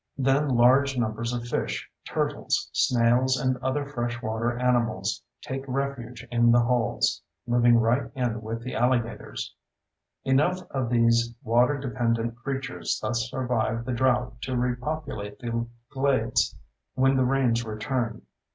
Then 0.17 0.47
large 0.49 0.97
numbers 0.97 1.31
of 1.31 1.43
fish, 1.47 1.87
turtles, 2.07 2.71
snails, 2.73 3.39
and 3.39 3.55
other 3.57 3.85
fresh 3.85 4.19
water 4.19 4.57
animals 4.57 5.21
take 5.43 5.63
refuge 5.67 6.27
in 6.31 6.51
the 6.51 6.61
holes, 6.61 7.21
moving 7.45 7.77
right 7.77 8.09
in 8.15 8.41
with 8.41 8.63
the 8.63 8.73
alligators. 8.73 9.53
Enough 10.23 10.63
of 10.71 10.89
these 10.89 11.35
water 11.43 11.77
dependent 11.77 12.35
creatures 12.35 12.97
thus 12.99 13.29
survive 13.29 13.85
the 13.85 13.93
drought 13.93 14.41
to 14.41 14.57
repopulate 14.57 15.37
the 15.37 15.67
glades 15.91 16.55
when 16.95 17.15
the 17.15 17.23
rains 17.23 17.63
return. 17.63 18.23